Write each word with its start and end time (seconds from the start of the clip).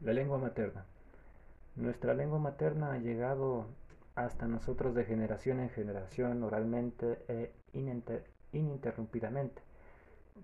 La 0.00 0.12
lengua 0.12 0.38
materna. 0.38 0.84
Nuestra 1.74 2.14
lengua 2.14 2.38
materna 2.38 2.92
ha 2.92 2.98
llegado 2.98 3.66
hasta 4.14 4.46
nosotros 4.46 4.94
de 4.94 5.04
generación 5.04 5.58
en 5.58 5.70
generación, 5.70 6.42
oralmente 6.44 7.18
e 7.26 7.52
ininterrumpidamente. 8.52 9.60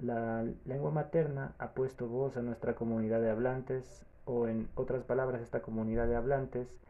La 0.00 0.44
lengua 0.64 0.90
materna 0.90 1.54
ha 1.58 1.72
puesto 1.72 2.08
voz 2.08 2.36
a 2.36 2.42
nuestra 2.42 2.74
comunidad 2.74 3.20
de 3.20 3.30
hablantes, 3.30 4.04
o 4.24 4.48
en 4.48 4.68
otras 4.74 5.04
palabras, 5.04 5.40
esta 5.40 5.62
comunidad 5.62 6.08
de 6.08 6.16
hablantes 6.16 6.80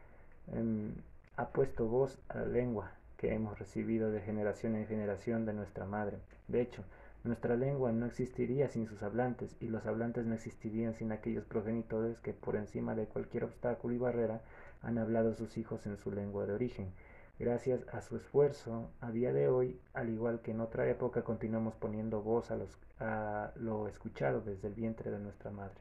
em, 0.47 0.91
ha 1.37 1.49
puesto 1.49 1.87
voz 1.87 2.17
a 2.29 2.39
la 2.39 2.45
lengua 2.47 2.91
que 3.17 3.31
hemos 3.33 3.59
recibido 3.59 4.09
de 4.09 4.21
generación 4.21 4.75
en 4.75 4.87
generación 4.87 5.45
de 5.45 5.53
nuestra 5.53 5.85
madre. 5.85 6.17
De 6.47 6.61
hecho, 6.61 6.83
nuestra 7.25 7.55
lengua 7.55 7.91
no 7.91 8.05
existiría 8.05 8.69
sin 8.69 8.85
sus 8.87 9.01
hablantes 9.01 9.55
y 9.59 9.67
los 9.67 9.85
hablantes 9.85 10.25
no 10.25 10.35
existirían 10.35 10.93
sin 10.93 11.11
aquellos 11.11 11.43
progenitores 11.45 12.19
que 12.19 12.33
por 12.33 12.55
encima 12.55 12.95
de 12.95 13.07
cualquier 13.07 13.45
obstáculo 13.45 13.95
y 13.95 13.97
barrera 13.97 14.41
han 14.81 14.97
hablado 14.97 15.31
a 15.31 15.35
sus 15.35 15.57
hijos 15.57 15.85
en 15.87 15.97
su 15.97 16.11
lengua 16.11 16.45
de 16.45 16.53
origen. 16.53 16.91
Gracias 17.39 17.81
a 17.91 18.01
su 18.01 18.15
esfuerzo, 18.15 18.89
a 19.01 19.11
día 19.11 19.33
de 19.33 19.49
hoy, 19.49 19.79
al 19.93 20.09
igual 20.09 20.41
que 20.41 20.51
en 20.51 20.61
otra 20.61 20.87
época, 20.87 21.23
continuamos 21.23 21.73
poniendo 21.75 22.21
voz 22.21 22.51
a, 22.51 22.55
los, 22.55 22.77
a 22.99 23.51
lo 23.55 23.87
escuchado 23.87 24.41
desde 24.41 24.67
el 24.67 24.73
vientre 24.73 25.11
de 25.11 25.19
nuestra 25.19 25.51
madre. 25.51 25.75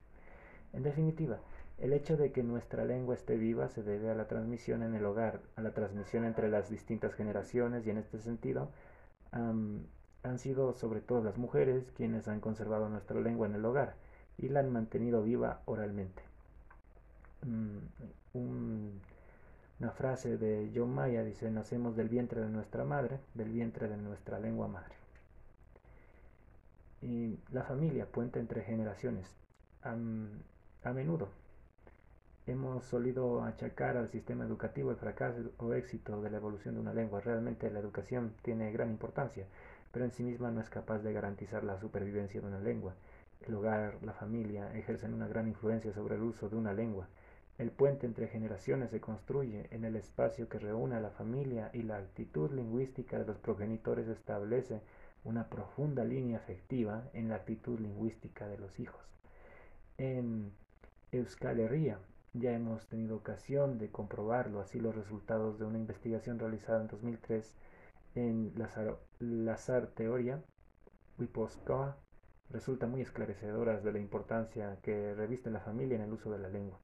En 0.73 0.83
definitiva, 0.83 1.39
el 1.79 1.93
hecho 1.93 2.17
de 2.17 2.33
que 2.33 2.43
nuestra 2.43 2.85
lengua 2.85 3.15
esté 3.15 3.37
viva 3.37 3.69
se 3.69 3.83
debe 3.83 4.11
a 4.11 4.15
la 4.15 4.27
transmisión 4.27 4.83
en 4.83 4.95
el 4.95 5.05
hogar, 5.05 5.41
a 5.57 5.63
la 5.63 5.73
transmisión 5.73 6.25
entre 6.25 6.49
las 6.49 6.71
distintas 6.71 7.15
generaciones 7.15 7.87
y 7.87 7.91
en 7.91 7.99
este 7.99 8.19
sentido 8.19 8.71
han 10.25 10.39
sido 10.39 10.73
sobre 10.73 11.01
todo 11.01 11.23
las 11.23 11.39
mujeres 11.39 11.85
quienes 11.97 12.27
han 12.29 12.41
conservado 12.41 12.89
nuestra 12.89 13.21
lengua 13.21 13.47
en 13.47 13.55
el 13.55 13.65
hogar 13.65 13.95
y 14.39 14.49
la 14.49 14.61
han 14.61 14.73
mantenido 14.73 15.23
viva 15.23 15.61
oralmente. 15.67 16.23
Mm, 17.43 18.89
una 19.81 19.91
frase 19.93 20.39
de 20.39 20.73
John 20.75 20.95
Maya 20.95 21.23
dice, 21.23 21.51
nacemos 21.51 21.95
del 21.95 22.09
vientre 22.09 22.41
de 22.41 22.49
nuestra 22.49 22.85
madre, 22.85 23.21
del 23.35 23.51
vientre 23.51 23.87
de 23.87 23.99
nuestra 23.99 24.41
lengua 24.41 24.67
madre. 24.67 24.95
Y 27.03 27.39
la 27.53 27.63
familia, 27.63 28.07
puente 28.07 28.41
entre 28.41 28.63
generaciones. 28.63 29.29
a 29.83 30.93
menudo 30.93 31.29
hemos 32.47 32.85
solido 32.85 33.43
achacar 33.43 33.97
al 33.97 34.11
sistema 34.11 34.45
educativo 34.45 34.91
el 34.91 34.97
fracaso 34.97 35.53
o 35.59 35.73
éxito 35.75 36.21
de 36.21 36.31
la 36.31 36.37
evolución 36.39 36.75
de 36.75 36.81
una 36.81 36.95
lengua. 36.95 37.21
Realmente 37.21 37.71
la 37.71 37.79
educación 37.81 38.35
tiene 38.43 38.73
gran 38.73 38.91
importancia 38.91 39.47
pero 39.95 40.05
en 40.07 40.13
sí 40.13 40.25
misma 40.25 40.51
no 40.51 40.61
es 40.61 40.69
capaz 40.69 40.99
de 40.99 41.13
garantizar 41.13 41.63
la 41.63 41.79
supervivencia 41.79 42.41
de 42.41 42.49
una 42.49 42.59
lengua. 42.59 42.95
El 43.47 43.55
hogar, 43.55 43.99
la 44.03 44.13
familia, 44.13 44.75
ejercen 44.75 45.15
una 45.15 45.29
gran 45.29 45.47
influencia 45.47 45.93
sobre 45.93 46.17
el 46.17 46.23
uso 46.23 46.49
de 46.49 46.57
una 46.57 46.75
lengua. 46.75 47.07
El 47.59 47.71
puente 47.71 48.05
entre 48.05 48.27
generaciones 48.27 48.91
se 48.91 49.01
construye 49.01 49.69
en 49.71 49.85
el 49.85 49.95
espacio 49.95 50.49
que 50.49 50.59
reúne 50.59 50.97
a 50.97 51.01
la 51.01 51.11
familia 51.11 51.71
y 51.73 51.83
la 51.83 51.99
actitud 51.99 52.51
lingüística 52.51 53.21
de 53.21 53.25
los 53.25 53.39
progenitores 53.39 54.09
establece 54.09 54.81
una 55.23 55.49
profunda 55.49 56.03
línea 56.05 56.39
afectiva 56.39 57.05
en 57.13 57.29
la 57.29 57.37
actitud 57.37 57.79
lingüística 57.79 58.49
de 58.49 58.59
los 58.59 58.81
hijos. 58.81 59.01
En 59.97 60.51
Euskal 61.13 61.61
Herria 61.61 62.01
ya 62.33 62.53
hemos 62.53 62.89
tenido 62.89 63.15
ocasión 63.15 63.79
de 63.79 63.91
comprobarlo, 63.91 64.61
así 64.61 64.81
los 64.81 64.97
resultados 64.97 65.61
de 65.61 65.67
una 65.67 65.79
investigación 65.79 66.41
realizada 66.41 66.81
en 66.81 66.89
2003 66.89 67.55
en 68.15 68.53
Lazar, 69.19 69.89
Teoría, 69.95 70.43
Wiposkoa, 71.19 71.97
resulta 72.51 72.87
muy 72.87 73.01
esclarecedoras 73.01 73.83
de 73.83 73.93
la 73.93 73.99
importancia 73.99 74.79
que 74.83 75.15
reviste 75.15 75.51
la 75.51 75.61
familia 75.61 75.97
en 75.97 76.03
el 76.03 76.13
uso 76.13 76.31
de 76.31 76.39
la 76.39 76.49
lengua. 76.49 76.79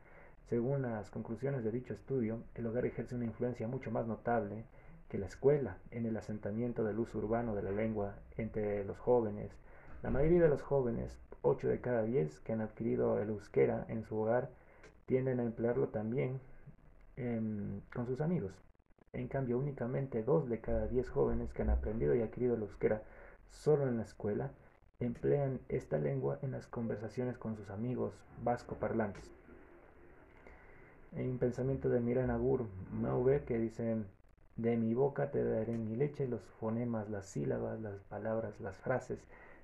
Según 0.48 0.82
las 0.82 1.10
conclusiones 1.10 1.62
de 1.62 1.70
dicho 1.70 1.94
estudio, 1.94 2.42
el 2.54 2.66
hogar 2.66 2.84
ejerce 2.84 3.14
una 3.14 3.26
influencia 3.26 3.68
mucho 3.68 3.90
más 3.90 4.06
notable 4.06 4.64
que 5.08 5.18
la 5.18 5.26
escuela 5.26 5.78
en 5.90 6.06
el 6.06 6.16
asentamiento 6.16 6.82
del 6.84 6.98
uso 6.98 7.19
urbano 7.19 7.54
de 7.54 7.62
la 7.62 7.70
lengua 7.70 8.16
entre 8.36 8.84
los 8.84 8.98
jóvenes. 8.98 9.52
La 10.02 10.10
mayoría 10.10 10.42
de 10.42 10.48
los 10.48 10.62
jóvenes, 10.62 11.19
8 11.42 11.69
de 11.69 11.80
cada 11.80 12.02
10 12.02 12.40
que 12.40 12.52
han 12.52 12.60
adquirido 12.60 13.20
el 13.20 13.28
euskera 13.28 13.84
en 13.88 14.04
su 14.04 14.16
hogar, 14.16 14.50
tienden 15.06 15.40
a 15.40 15.44
emplearlo 15.44 15.88
también 15.88 16.40
em, 17.16 17.80
con 17.92 18.06
sus 18.06 18.20
amigos. 18.20 18.52
En 19.12 19.28
cambio, 19.28 19.59
únicamente 19.59 20.22
dos 20.22 20.48
de 20.48 20.60
cada 20.60 20.87
diez 20.87 21.10
jóvenes 21.10 21.53
que 21.53 21.62
han 21.62 21.71
aprendido 21.71 22.15
y 22.15 22.22
adquirido 22.22 22.54
el 22.54 22.62
euskera 22.62 23.03
solo 23.50 23.87
en 23.87 23.97
la 23.97 24.04
escuela 24.04 24.50
emplean 25.00 25.60
esta 25.69 25.98
lengua 25.98 26.38
en 26.43 26.53
las 26.53 26.66
conversaciones 26.66 27.37
con 27.37 27.56
sus 27.56 27.70
amigos 27.70 28.15
vasco 28.43 28.76
parlantes. 28.76 29.31
Hay 31.16 31.26
un 31.28 31.38
pensamiento 31.38 31.88
de 31.88 32.00
Miran 32.00 32.31
Agur 32.31 32.66
que 33.47 33.59
dice, 33.59 33.97
de 34.56 34.76
mi 34.76 34.94
boca 34.94 35.31
te 35.31 35.43
daré 35.43 35.76
mi 35.76 35.97
leche, 35.97 36.28
los 36.28 36.43
fonemas, 36.60 37.10
las 37.10 37.26
sílabas, 37.26 37.81
las 37.81 38.00
palabras, 38.04 38.60
las 38.60 38.76
frases, 38.78 39.19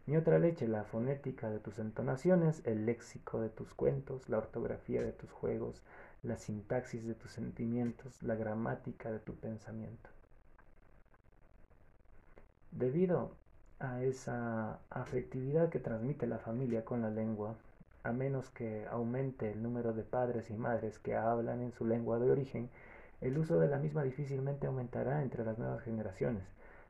mi 0.06 0.16
otra 0.16 0.38
leche, 0.38 0.68
la 0.68 0.84
fonética 0.84 1.50
de 1.50 1.60
tus 1.60 1.78
entonaciones, 1.78 2.62
el 2.64 2.84
léxico 2.84 3.40
de 3.40 3.48
tus 3.48 3.74
cuentos, 3.74 4.28
la 4.28 4.38
ortografía 4.38 5.02
de 5.02 5.12
tus 5.12 5.30
juegos, 5.30 5.82
la 6.26 6.36
sintaxis 6.36 7.06
de 7.06 7.14
tus 7.14 7.30
sentimientos, 7.30 8.22
la 8.22 8.34
gramática 8.34 9.10
de 9.10 9.20
tu 9.20 9.34
pensamiento. 9.34 10.10
Debido 12.72 13.30
a 13.78 14.02
esa 14.02 14.80
afectividad 14.90 15.68
que 15.68 15.78
transmite 15.78 16.26
la 16.26 16.38
familia 16.38 16.84
con 16.84 17.00
la 17.02 17.10
lengua, 17.10 17.54
a 18.02 18.12
menos 18.12 18.50
que 18.50 18.86
aumente 18.90 19.50
el 19.50 19.62
número 19.62 19.92
de 19.92 20.02
padres 20.02 20.50
y 20.50 20.54
madres 20.54 20.98
que 20.98 21.16
hablan 21.16 21.60
en 21.62 21.72
su 21.72 21.86
lengua 21.86 22.18
de 22.18 22.30
origen, 22.30 22.70
el 23.20 23.38
uso 23.38 23.58
de 23.58 23.68
la 23.68 23.78
misma 23.78 24.02
difícilmente 24.02 24.66
aumentará 24.66 25.22
entre 25.22 25.44
las 25.44 25.58
nuevas 25.58 25.82
generaciones. 25.82 26.42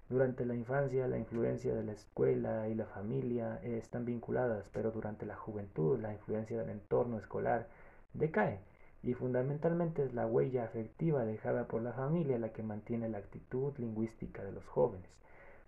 Durante 0.08 0.47
la 0.47 0.54
infancia, 0.54 1.08
la 1.08 1.18
influencia 1.18 1.74
de 1.74 1.82
la 1.82 1.92
escuela 1.92 2.68
y 2.68 2.74
la 2.74 2.86
familia 2.86 3.60
están 3.62 4.04
vinculadas, 4.04 4.68
pero 4.72 4.91
durante 4.91 5.26
la 5.26 5.36
juventud, 5.36 5.98
la 5.98 6.12
influencia 6.12 6.58
del 6.58 6.70
entorno 6.70 7.18
escolar 7.18 7.66
decae 8.12 8.60
y 9.06 9.15
fundamentalmente 9.15 10.03
es 10.05 10.15
la 10.15 10.27
huella 10.27 10.65
afectiva 10.65 11.25
dejada 11.25 11.69
por 11.69 11.81
la 11.81 11.93
familia 11.93 12.41
la 12.41 12.53
que 12.53 12.65
mantiene 12.65 13.09
la 13.09 13.19
actitud 13.19 13.72
lingüística 13.78 14.43
de 14.43 14.50
los 14.50 14.67
jóvenes. 14.67 15.09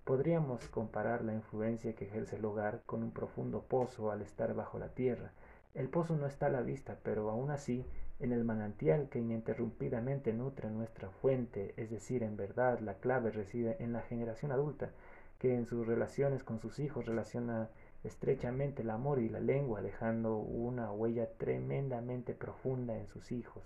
Podríamos 0.04 0.66
comparar 0.66 1.22
la 1.22 1.34
influencia 1.34 1.94
que 1.94 2.06
ejerce 2.06 2.36
el 2.36 2.44
hogar 2.44 2.82
con 2.84 3.04
un 3.04 3.12
profundo 3.12 3.62
pozo 3.62 4.10
al 4.10 4.22
estar 4.22 4.54
bajo 4.54 4.80
la 4.80 4.88
tierra. 4.88 5.30
El 5.74 5.88
pozo 5.88 6.16
no 6.16 6.26
está 6.26 6.46
a 6.46 6.50
la 6.50 6.62
vista, 6.62 6.98
pero 7.04 7.30
aún 7.30 7.52
así, 7.52 7.84
en 8.18 8.32
el 8.32 8.42
manantial 8.42 9.08
que 9.08 9.20
ininterrumpidamente 9.20 10.32
nutre 10.32 10.68
nuestra 10.70 11.08
fuente, 11.08 11.74
es 11.76 11.90
decir, 11.90 12.24
en 12.24 12.36
verdad 12.36 12.80
la 12.80 12.94
clave 12.94 13.30
reside 13.30 13.76
en 13.78 13.92
la 13.92 14.02
generación 14.02 14.50
adulta, 14.50 14.90
que 15.38 15.54
en 15.54 15.66
sus 15.66 15.86
relaciones 15.86 16.42
con 16.42 16.58
sus 16.58 16.80
hijos 16.80 17.06
relaciona 17.06 17.68
estrechamente 18.04 18.82
el 18.82 18.90
amor 18.90 19.18
y 19.18 19.28
la 19.28 19.40
lengua, 19.40 19.82
dejando 19.82 20.36
una 20.36 20.92
huella 20.92 21.28
tremendamente 21.38 22.34
profunda 22.34 22.96
en 22.96 23.06
sus 23.08 23.32
hijos. 23.32 23.62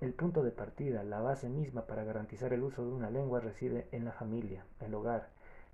El 0.00 0.14
punto 0.14 0.42
de 0.42 0.50
partida, 0.50 1.02
la 1.04 1.20
base 1.20 1.48
misma 1.48 1.82
para 1.82 2.04
garantizar 2.04 2.52
el 2.52 2.62
uso 2.62 2.84
de 2.84 2.92
una 2.92 3.10
lengua 3.10 3.40
reside 3.40 3.86
en 3.92 4.06
la 4.06 4.12
familia, 4.12 4.64
el 4.80 4.94
hogar, 4.94 5.28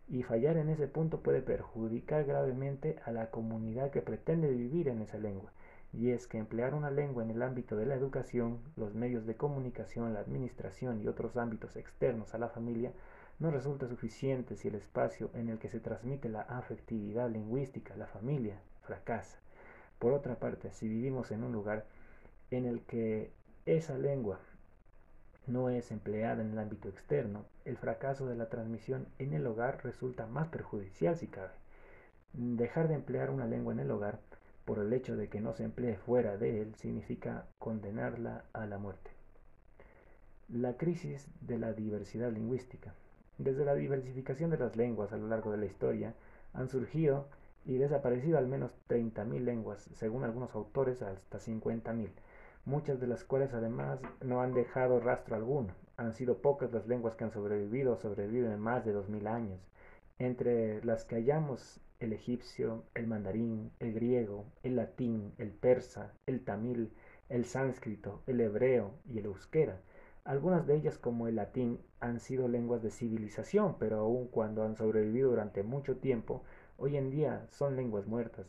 y 0.09 0.23
fallar 0.23 0.57
en 0.57 0.69
ese 0.69 0.87
punto 0.89 1.21
puede 1.21 1.43
perjudicar 1.43 2.25
gravemente 2.25 2.99
a 3.05 3.13
la 3.13 3.31
comunidad 3.31 3.91
que 3.91 4.03
pretende 4.03 4.51
vivir 4.51 4.89
en 4.89 5.03
esa 5.03 5.19
lengua. 5.19 5.51
Y 5.93 6.11
es 6.11 6.27
que 6.27 6.39
emplear 6.39 6.75
una 6.75 6.91
lengua 6.91 7.23
en 7.23 7.31
el 7.31 7.43
ámbito 7.43 7.77
de 7.77 7.87
la 7.87 7.95
educación, 7.95 8.59
los 8.77 8.95
medios 8.95 9.27
de 9.27 9.37
comunicación, 9.37 10.13
la 10.13 10.21
administración 10.21 11.01
y 11.01 11.09
otros 11.09 11.37
ámbitos 11.37 11.77
externos 11.77 12.35
a 12.35 12.39
la 12.39 12.49
familia 12.49 12.93
no 13.39 13.51
resulta 13.51 13.87
suficiente 13.87 14.57
si 14.57 14.69
el 14.69 14.77
espacio 14.77 15.31
en 15.35 15.49
el 15.49 15.59
que 15.59 15.69
se 15.69 15.81
transmite 15.81 16.29
la 16.29 16.43
afectividad 16.43 17.31
lingüística, 17.31 17.97
la 17.97 18.07
familia, 18.07 18.59
fracasa. 18.83 19.39
Por 19.99 20.13
otra 20.13 20.37
parte, 20.37 20.73
si 20.73 20.89
vivimos 20.89 21.31
en 21.31 21.43
un 21.45 21.53
lugar 21.53 21.85
en 22.51 22.65
el 22.65 22.81
que 22.83 23.31
esa 23.67 23.99
lengua 23.99 24.39
no 25.47 25.71
es 25.71 25.91
empleada 25.91 26.43
en 26.43 26.53
el 26.53 26.59
ámbito 26.59 26.89
externo, 26.89 27.45
el 27.65 27.77
fracaso 27.77 28.27
de 28.27 28.37
la 28.37 28.49
transmisión 28.49 29.07
en 29.19 29.33
el 29.33 29.47
hogar 29.47 29.85
resulta 29.85 30.27
más 30.27 30.49
perjudicial 30.49 31.17
si 31.17 31.29
cabe. 31.29 31.53
Dejar 32.33 32.89
de 32.89 32.95
emplear 32.95 33.31
una 33.31 33.47
lengua 33.47 33.73
en 33.73 33.81
el 33.81 33.91
hogar 33.91 34.19
por 34.65 34.79
el 34.81 34.93
hecho 34.93 35.17
de 35.17 35.29
que 35.29 35.41
no 35.41 35.53
se 35.55 35.65
emplee 35.65 35.97
fuera 35.97 36.37
de 36.37 36.61
él 36.63 36.75
significa 36.75 37.47
condenarla 37.59 38.45
a 38.53 38.67
la 38.67 38.79
muerte. 38.79 39.11
La 40.49 40.77
crisis 40.77 41.29
de 41.41 41.59
la 41.59 41.73
diversidad 41.73 42.33
lingüística. 42.33 42.95
Desde 43.39 43.65
la 43.65 43.75
diversificación 43.75 44.51
de 44.51 44.59
las 44.59 44.77
lenguas 44.77 45.13
a 45.13 45.19
lo 45.19 45.29
largo 45.29 45.51
de 45.51 45.59
la 45.59 45.67
historia, 45.67 46.15
han 46.55 46.69
surgido 46.69 47.29
y 47.67 47.77
desaparecido 47.77 48.39
al 48.39 48.47
menos 48.47 48.75
30.000 48.89 49.41
lenguas, 49.41 49.91
según 49.95 50.25
algunos 50.25 50.55
autores 50.55 51.03
hasta 51.03 51.39
50.000, 51.39 52.09
muchas 52.65 53.01
de 53.01 53.07
las 53.07 53.25
cuales 53.25 53.53
además 53.53 54.01
no 54.23 54.41
han 54.41 54.55
dejado 54.55 55.01
rastro 55.01 55.37
alguno. 55.37 55.75
Han 55.97 56.13
sido 56.15 56.39
pocas 56.39 56.73
las 56.73 56.87
lenguas 56.87 57.15
que 57.15 57.25
han 57.25 57.33
sobrevivido 57.33 57.93
o 57.93 57.97
sobreviven 57.97 58.59
más 58.59 58.85
de 58.85 58.95
2.000 58.95 59.27
años. 59.27 59.61
Entre 60.19 60.83
las 60.85 61.05
que 61.05 61.17
hallamos 61.17 61.81
el 62.01 62.13
egipcio, 62.13 62.85
el 62.95 63.07
mandarín, 63.07 63.71
el 63.81 63.93
griego, 63.93 64.45
el 64.63 64.77
latín, 64.77 65.33
el 65.39 65.51
persa, 65.51 66.13
el 66.27 66.45
tamil, 66.45 66.93
el 67.29 67.45
sánscrito, 67.45 68.23
el 68.27 68.41
hebreo 68.41 68.93
y 69.07 69.19
el 69.19 69.27
euskera. 69.27 69.81
Algunas 70.27 70.67
de 70.67 70.75
ellas, 70.75 70.99
como 70.99 71.29
el 71.29 71.37
latín, 71.37 71.79
han 72.01 72.19
sido 72.19 72.49
lenguas 72.49 72.83
de 72.83 72.91
civilización, 72.91 73.77
pero 73.79 74.01
aun 74.01 74.27
cuando 74.27 74.65
han 74.65 74.75
sobrevivido 74.75 75.31
durante 75.31 75.63
mucho 75.63 75.99
tiempo, 75.99 76.43
hoy 76.79 76.97
en 76.97 77.11
día 77.11 77.47
son 77.51 77.77
lenguas 77.77 78.09
muertas. 78.09 78.45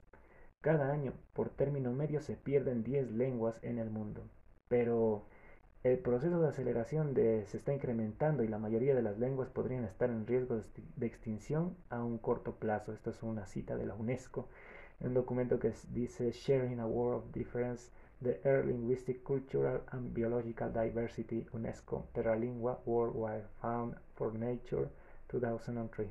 Cada 0.59 0.91
año, 0.91 1.13
por 1.33 1.51
término 1.51 1.91
medio, 1.93 2.19
se 2.19 2.35
pierden 2.35 2.83
10 2.83 3.11
lenguas 3.11 3.59
en 3.61 3.77
el 3.77 3.91
mundo. 3.91 4.23
Pero 4.67 5.25
el 5.83 5.99
proceso 5.99 6.41
de 6.41 6.47
aceleración 6.47 7.13
de, 7.13 7.45
se 7.45 7.57
está 7.57 7.75
incrementando 7.75 8.43
y 8.43 8.47
la 8.47 8.57
mayoría 8.57 8.95
de 8.95 9.03
las 9.03 9.19
lenguas 9.19 9.49
podrían 9.49 9.83
estar 9.85 10.09
en 10.09 10.25
riesgo 10.25 10.59
de 10.95 11.05
extinción 11.05 11.77
a 11.91 12.03
un 12.03 12.17
corto 12.17 12.55
plazo. 12.55 12.91
Esto 12.91 13.11
es 13.11 13.21
una 13.21 13.45
cita 13.45 13.77
de 13.77 13.85
la 13.85 13.93
UNESCO, 13.93 14.49
un 14.99 15.13
documento 15.13 15.59
que 15.59 15.73
dice 15.91 16.31
Sharing 16.31 16.79
a 16.79 16.87
World 16.87 17.23
of 17.23 17.31
Difference, 17.33 17.91
the 18.21 18.37
Earth 18.45 18.65
Linguistic, 18.65 19.23
Cultural 19.25 19.81
and 19.91 20.13
Biological 20.13 20.69
Diversity, 20.69 21.45
UNESCO, 21.53 22.03
Terra 22.13 22.37
Lingua 22.37 22.77
Worldwide 22.85 23.43
Found 23.61 23.95
for 24.15 24.31
Nature 24.31 24.89
2003. 25.29 26.07